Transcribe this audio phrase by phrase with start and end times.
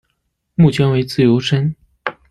[0.55, 1.75] 目前为自由身。